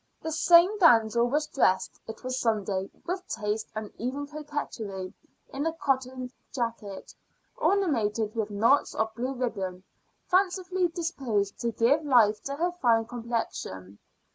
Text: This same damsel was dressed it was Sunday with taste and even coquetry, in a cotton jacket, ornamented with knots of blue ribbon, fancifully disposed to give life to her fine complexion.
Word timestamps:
This 0.19 0.39
same 0.39 0.79
damsel 0.79 1.27
was 1.29 1.45
dressed 1.45 1.99
it 2.07 2.23
was 2.23 2.39
Sunday 2.39 2.89
with 3.05 3.27
taste 3.27 3.69
and 3.75 3.93
even 3.99 4.25
coquetry, 4.25 5.13
in 5.53 5.67
a 5.67 5.73
cotton 5.73 6.31
jacket, 6.51 7.13
ornamented 7.55 8.33
with 8.33 8.49
knots 8.49 8.95
of 8.95 9.13
blue 9.13 9.33
ribbon, 9.35 9.83
fancifully 10.25 10.87
disposed 10.87 11.59
to 11.59 11.71
give 11.71 12.03
life 12.03 12.41
to 12.45 12.55
her 12.55 12.71
fine 12.71 13.05
complexion. 13.05 13.99